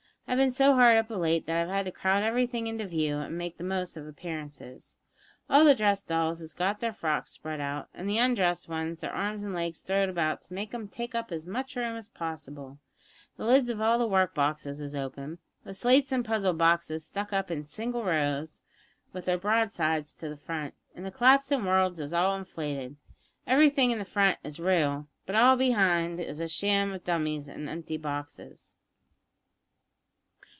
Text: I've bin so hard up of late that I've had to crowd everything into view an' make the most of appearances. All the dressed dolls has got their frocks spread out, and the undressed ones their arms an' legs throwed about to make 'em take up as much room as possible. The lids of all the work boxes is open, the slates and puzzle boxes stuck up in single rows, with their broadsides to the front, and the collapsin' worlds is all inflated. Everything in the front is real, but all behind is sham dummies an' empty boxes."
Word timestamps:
I've 0.27 0.37
bin 0.37 0.49
so 0.51 0.75
hard 0.75 0.95
up 0.95 1.11
of 1.11 1.19
late 1.19 1.45
that 1.45 1.61
I've 1.61 1.67
had 1.67 1.83
to 1.87 1.91
crowd 1.91 2.23
everything 2.23 2.67
into 2.67 2.85
view 2.87 3.15
an' 3.17 3.35
make 3.35 3.57
the 3.57 3.65
most 3.65 3.97
of 3.97 4.07
appearances. 4.07 4.95
All 5.49 5.65
the 5.65 5.75
dressed 5.75 6.07
dolls 6.07 6.39
has 6.39 6.53
got 6.53 6.79
their 6.79 6.93
frocks 6.93 7.31
spread 7.31 7.59
out, 7.59 7.89
and 7.93 8.07
the 8.07 8.17
undressed 8.17 8.69
ones 8.69 9.01
their 9.01 9.11
arms 9.11 9.43
an' 9.43 9.51
legs 9.51 9.81
throwed 9.81 10.07
about 10.07 10.41
to 10.43 10.53
make 10.53 10.73
'em 10.73 10.87
take 10.87 11.13
up 11.13 11.33
as 11.33 11.45
much 11.45 11.75
room 11.75 11.97
as 11.97 12.07
possible. 12.07 12.79
The 13.35 13.43
lids 13.45 13.69
of 13.69 13.81
all 13.81 13.99
the 13.99 14.07
work 14.07 14.33
boxes 14.33 14.79
is 14.79 14.95
open, 14.95 15.39
the 15.65 15.73
slates 15.73 16.13
and 16.13 16.23
puzzle 16.23 16.53
boxes 16.53 17.05
stuck 17.05 17.33
up 17.33 17.51
in 17.51 17.65
single 17.65 18.05
rows, 18.05 18.61
with 19.11 19.25
their 19.25 19.37
broadsides 19.37 20.13
to 20.13 20.29
the 20.29 20.37
front, 20.37 20.73
and 20.95 21.05
the 21.05 21.11
collapsin' 21.11 21.65
worlds 21.65 21.99
is 21.99 22.13
all 22.13 22.37
inflated. 22.37 22.95
Everything 23.45 23.91
in 23.91 23.99
the 23.99 24.05
front 24.05 24.37
is 24.45 24.61
real, 24.61 25.09
but 25.25 25.35
all 25.35 25.57
behind 25.57 26.21
is 26.21 26.37
sham 26.49 26.97
dummies 27.03 27.49
an' 27.49 27.67
empty 27.67 27.97
boxes." 27.97 28.77